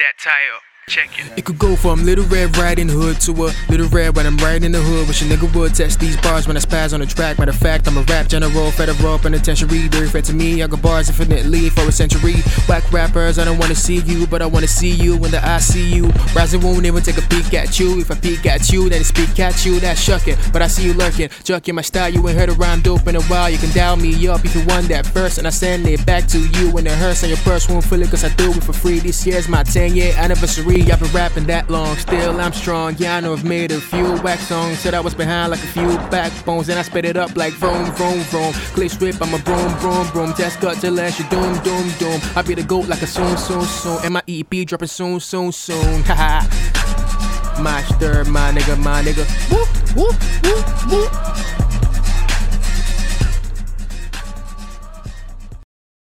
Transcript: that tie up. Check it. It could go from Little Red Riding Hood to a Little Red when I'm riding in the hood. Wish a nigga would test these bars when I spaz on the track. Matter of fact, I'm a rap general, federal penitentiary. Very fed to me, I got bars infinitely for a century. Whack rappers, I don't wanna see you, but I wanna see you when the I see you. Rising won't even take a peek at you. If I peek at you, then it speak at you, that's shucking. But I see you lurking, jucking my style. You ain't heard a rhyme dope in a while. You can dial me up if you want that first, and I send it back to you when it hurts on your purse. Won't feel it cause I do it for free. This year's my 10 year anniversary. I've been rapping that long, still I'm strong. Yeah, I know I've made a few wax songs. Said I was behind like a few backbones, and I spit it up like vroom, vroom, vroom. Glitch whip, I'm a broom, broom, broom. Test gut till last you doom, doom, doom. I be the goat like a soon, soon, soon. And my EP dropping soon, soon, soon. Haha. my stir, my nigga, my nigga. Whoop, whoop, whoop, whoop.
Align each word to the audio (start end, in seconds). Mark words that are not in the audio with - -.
that 0.00 0.16
tie 0.16 0.48
up. 0.56 0.69
Check 0.88 1.20
it. 1.20 1.38
It 1.38 1.44
could 1.44 1.58
go 1.58 1.76
from 1.76 2.04
Little 2.04 2.24
Red 2.24 2.56
Riding 2.56 2.88
Hood 2.88 3.20
to 3.20 3.30
a 3.30 3.54
Little 3.68 3.88
Red 3.90 4.16
when 4.16 4.26
I'm 4.26 4.36
riding 4.38 4.64
in 4.64 4.72
the 4.72 4.80
hood. 4.80 5.06
Wish 5.06 5.22
a 5.22 5.24
nigga 5.24 5.54
would 5.54 5.72
test 5.72 6.00
these 6.00 6.16
bars 6.16 6.48
when 6.48 6.56
I 6.56 6.60
spaz 6.60 6.92
on 6.92 6.98
the 6.98 7.06
track. 7.06 7.38
Matter 7.38 7.52
of 7.52 7.58
fact, 7.58 7.86
I'm 7.86 7.96
a 7.96 8.02
rap 8.02 8.26
general, 8.26 8.72
federal 8.72 9.16
penitentiary. 9.18 9.86
Very 9.86 10.08
fed 10.08 10.24
to 10.24 10.32
me, 10.32 10.64
I 10.64 10.66
got 10.66 10.82
bars 10.82 11.08
infinitely 11.08 11.70
for 11.70 11.82
a 11.82 11.92
century. 11.92 12.42
Whack 12.68 12.90
rappers, 12.92 13.38
I 13.38 13.44
don't 13.44 13.58
wanna 13.58 13.76
see 13.76 14.00
you, 14.00 14.26
but 14.26 14.42
I 14.42 14.46
wanna 14.46 14.66
see 14.66 14.90
you 14.90 15.16
when 15.16 15.30
the 15.30 15.46
I 15.46 15.58
see 15.58 15.94
you. 15.94 16.08
Rising 16.34 16.60
won't 16.60 16.84
even 16.84 17.02
take 17.04 17.18
a 17.18 17.22
peek 17.28 17.54
at 17.54 17.78
you. 17.78 18.00
If 18.00 18.10
I 18.10 18.16
peek 18.16 18.44
at 18.46 18.68
you, 18.70 18.88
then 18.88 19.02
it 19.02 19.04
speak 19.04 19.38
at 19.38 19.64
you, 19.64 19.78
that's 19.78 20.00
shucking. 20.00 20.38
But 20.52 20.62
I 20.62 20.66
see 20.66 20.86
you 20.86 20.94
lurking, 20.94 21.28
jucking 21.28 21.74
my 21.74 21.82
style. 21.82 22.12
You 22.12 22.26
ain't 22.28 22.36
heard 22.36 22.48
a 22.48 22.54
rhyme 22.54 22.80
dope 22.80 23.06
in 23.06 23.14
a 23.14 23.22
while. 23.22 23.48
You 23.48 23.58
can 23.58 23.70
dial 23.72 23.96
me 23.96 24.26
up 24.26 24.44
if 24.44 24.56
you 24.56 24.64
want 24.66 24.88
that 24.88 25.06
first, 25.06 25.38
and 25.38 25.46
I 25.46 25.50
send 25.50 25.86
it 25.86 26.04
back 26.04 26.26
to 26.28 26.38
you 26.38 26.72
when 26.72 26.84
it 26.88 26.94
hurts 26.94 27.22
on 27.22 27.28
your 27.28 27.38
purse. 27.38 27.68
Won't 27.68 27.84
feel 27.84 28.02
it 28.02 28.10
cause 28.10 28.24
I 28.24 28.30
do 28.30 28.50
it 28.50 28.64
for 28.64 28.72
free. 28.72 28.98
This 28.98 29.24
year's 29.24 29.48
my 29.48 29.62
10 29.62 29.94
year 29.94 30.12
anniversary. 30.16 30.69
I've 30.70 31.00
been 31.00 31.10
rapping 31.10 31.46
that 31.46 31.68
long, 31.68 31.96
still 31.96 32.40
I'm 32.40 32.52
strong. 32.52 32.94
Yeah, 32.96 33.16
I 33.16 33.20
know 33.20 33.32
I've 33.32 33.44
made 33.44 33.72
a 33.72 33.80
few 33.80 34.12
wax 34.22 34.46
songs. 34.46 34.78
Said 34.78 34.94
I 34.94 35.00
was 35.00 35.16
behind 35.16 35.50
like 35.50 35.58
a 35.58 35.66
few 35.66 35.88
backbones, 36.10 36.68
and 36.68 36.78
I 36.78 36.82
spit 36.82 37.04
it 37.04 37.16
up 37.16 37.36
like 37.36 37.52
vroom, 37.54 37.90
vroom, 37.92 38.20
vroom. 38.30 38.52
Glitch 38.74 39.00
whip, 39.00 39.20
I'm 39.20 39.34
a 39.34 39.38
broom, 39.38 39.76
broom, 39.80 40.08
broom. 40.10 40.32
Test 40.32 40.60
gut 40.60 40.76
till 40.80 40.92
last 40.92 41.18
you 41.18 41.28
doom, 41.28 41.58
doom, 41.64 41.90
doom. 41.98 42.20
I 42.36 42.42
be 42.42 42.54
the 42.54 42.62
goat 42.62 42.86
like 42.86 43.02
a 43.02 43.08
soon, 43.08 43.36
soon, 43.36 43.64
soon. 43.64 43.98
And 44.04 44.14
my 44.14 44.22
EP 44.28 44.64
dropping 44.64 44.86
soon, 44.86 45.18
soon, 45.18 45.50
soon. 45.50 46.04
Haha. 46.04 46.46
my 47.60 47.82
stir, 47.82 48.22
my 48.26 48.52
nigga, 48.52 48.78
my 48.78 49.02
nigga. 49.02 49.26
Whoop, 49.50 49.68
whoop, 49.96 50.14
whoop, 50.44 50.92
whoop. 50.92 51.29